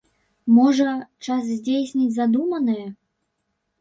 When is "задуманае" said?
2.19-2.83